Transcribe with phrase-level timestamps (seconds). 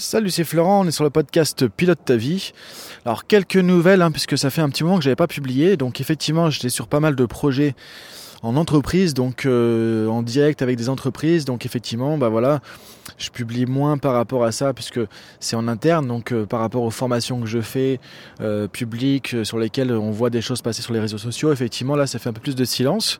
[0.00, 2.52] Salut, c'est Florent, on est sur le podcast Pilote ta vie.
[3.04, 5.76] Alors quelques nouvelles, hein, puisque ça fait un petit moment que j'avais pas publié.
[5.76, 7.74] Donc effectivement, j'étais sur pas mal de projets
[8.44, 11.44] en entreprise, donc euh, en direct avec des entreprises.
[11.46, 12.60] Donc effectivement, bah voilà,
[13.18, 15.00] je publie moins par rapport à ça puisque
[15.40, 16.06] c'est en interne.
[16.06, 17.98] Donc euh, par rapport aux formations que je fais
[18.40, 22.06] euh, publiques sur lesquelles on voit des choses passer sur les réseaux sociaux, effectivement là,
[22.06, 23.18] ça fait un peu plus de silence.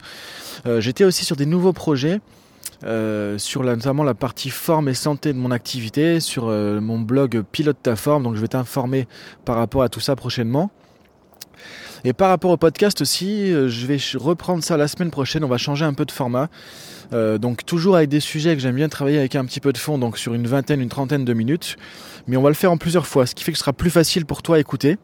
[0.79, 2.21] J'étais aussi sur des nouveaux projets.
[2.85, 7.43] Euh, sur notamment la partie forme et santé de mon activité, sur euh, mon blog
[7.51, 8.23] Pilote ta forme.
[8.23, 9.09] Donc je vais t'informer
[9.45, 10.71] par rapport à tout ça prochainement.
[12.05, 15.43] Et par rapport au podcast aussi, euh, je vais reprendre ça la semaine prochaine.
[15.43, 16.49] On va changer un peu de format.
[17.13, 19.99] donc toujours avec des sujets que j'aime bien travailler avec un petit peu de fond,
[19.99, 21.77] donc sur une vingtaine, une trentaine de minutes.
[22.29, 23.91] Mais on va le faire en plusieurs fois, ce qui fait que ce sera plus
[23.91, 24.99] facile pour toi à écouter.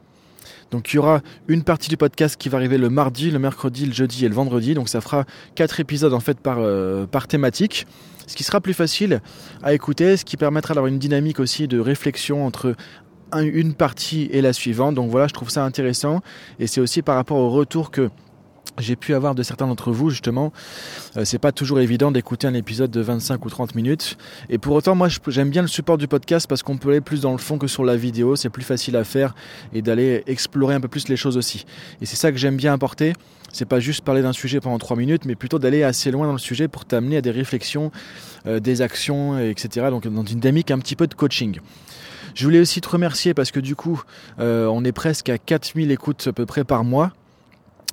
[0.74, 3.87] Donc il y aura une partie du podcast qui va arriver le mardi, le mercredi,
[3.87, 4.74] le jeudi et le vendredi.
[4.74, 5.24] Donc ça fera
[5.55, 7.87] quatre épisodes en fait par, euh, thématique.
[8.27, 9.20] Ce qui sera plus facile
[9.62, 12.74] à écouter, ce qui permettra d'avoir une dynamique aussi de réflexion entre
[13.41, 14.96] une partie et la suivante.
[14.96, 16.23] Donc voilà, je trouve ça intéressant.
[16.59, 18.10] Et c'est aussi par rapport au retour que
[18.79, 20.53] j'ai pu avoir de certains d'entre vous justement.
[21.17, 24.17] Euh, c'est pas toujours évident d'écouter un épisode de 25 ou 30 minutes.
[24.51, 27.21] Et pour autant, moi, j'aime bien le support du podcast parce qu'on peut aller plus
[27.21, 28.37] dans le fond que sur la vidéo.
[28.37, 29.35] C'est plus facile à faire
[29.73, 31.67] et d'aller explorer un peu plus les choses aussi.
[32.01, 33.13] Et c'est ça que j'aime bien apporter.
[33.52, 36.33] C'est pas juste parler d'un sujet pendant 3 minutes, mais plutôt d'aller assez loin dans
[36.33, 37.93] le sujet pour t'amener à des réflexions,
[38.47, 39.87] euh, des actions, etc.
[39.91, 41.61] Donc dans une dynamique un petit peu de coaching.
[42.35, 44.02] Je voulais aussi te remercier parce que du coup,
[44.41, 47.13] euh, on est presque à 4000 écoutes à peu près par mois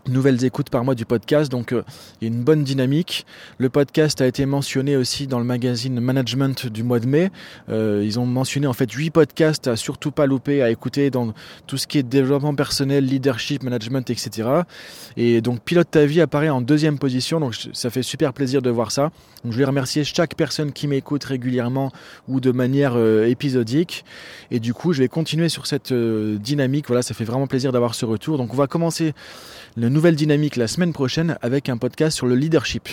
[0.07, 1.83] nouvelles écoutes par mois du podcast, donc euh,
[2.19, 3.25] il y a une bonne dynamique.
[3.57, 7.31] Le podcast a été mentionné aussi dans le magazine Management du mois de mai.
[7.69, 11.33] Euh, ils ont mentionné en fait huit podcasts à surtout pas louper, à écouter dans
[11.67, 14.49] tout ce qui est développement personnel, leadership, management, etc.
[15.17, 18.69] Et donc Pilote ta vie apparaît en deuxième position, donc ça fait super plaisir de
[18.69, 19.11] voir ça.
[19.44, 21.91] Donc je vais remercier chaque personne qui m'écoute régulièrement
[22.27, 24.05] ou de manière euh, épisodique.
[24.49, 26.88] Et du coup, je vais continuer sur cette dynamique.
[26.88, 28.38] Voilà, ça fait vraiment plaisir d'avoir ce retour.
[28.38, 29.13] Donc on va commencer
[29.77, 32.90] le nouvelle dynamique la semaine prochaine avec un podcast sur le leadership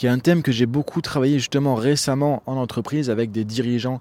[0.00, 4.00] qui est un thème que j'ai beaucoup travaillé justement récemment en entreprise avec des dirigeants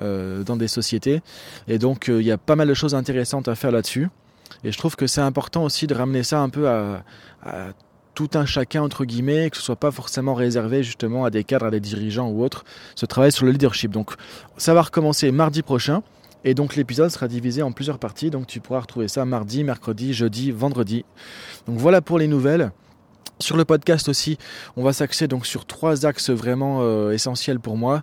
[0.00, 1.22] euh, dans des sociétés.
[1.68, 4.08] Et donc euh, il y a pas mal de choses intéressantes à faire là-dessus.
[4.64, 7.04] Et je trouve que c'est important aussi de ramener ça un peu à,
[8.14, 11.66] tout un chacun entre guillemets, que ce soit pas forcément réservé justement à des cadres,
[11.66, 12.64] à des dirigeants ou autres,
[12.96, 13.92] ce travail sur le leadership.
[13.92, 14.14] Donc
[14.56, 16.02] ça va recommencer mardi prochain.
[16.48, 20.14] Et donc l'épisode sera divisé en plusieurs parties, donc tu pourras retrouver ça mardi, mercredi,
[20.14, 21.04] jeudi, vendredi.
[21.66, 22.70] Donc voilà pour les nouvelles.
[23.38, 24.38] Sur le podcast aussi,
[24.76, 28.02] on va s'axer donc sur trois axes vraiment euh, essentiels pour moi,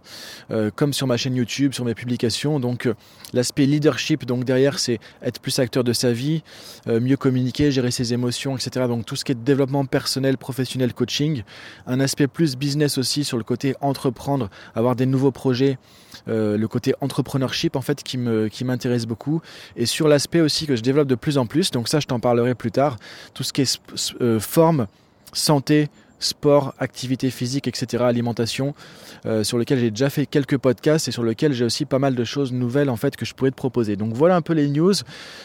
[0.52, 2.60] euh, comme sur ma chaîne YouTube, sur mes publications.
[2.60, 2.94] Donc euh,
[3.34, 6.44] l'aspect leadership, donc derrière c'est être plus acteur de sa vie,
[6.86, 8.86] mieux communiquer, gérer ses émotions, etc.
[8.88, 11.42] Donc tout ce qui est développement personnel, professionnel, coaching.
[11.88, 15.80] Un aspect plus business aussi sur le côté entreprendre, avoir des nouveaux projets,
[16.28, 19.42] le côté entrepreneurship en fait qui me qui m'intéresse beaucoup.
[19.76, 22.20] Et sur l'aspect aussi que je développe de plus en plus, donc ça je t'en
[22.20, 22.98] parlerai plus tard,
[23.34, 24.86] tout ce qui est forme
[25.34, 25.90] santé,
[26.24, 28.74] sport, activité physique, etc., alimentation,
[29.26, 32.16] euh, sur lequel j'ai déjà fait quelques podcasts et sur lequel j'ai aussi pas mal
[32.16, 33.96] de choses nouvelles en fait que je pourrais te proposer.
[33.96, 34.94] Donc voilà un peu les news.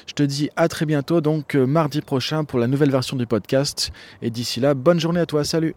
[0.07, 3.27] Je te dis à très bientôt, donc euh, mardi prochain pour la nouvelle version du
[3.27, 3.91] podcast.
[4.23, 5.75] Et d'ici là, bonne journée à toi, salut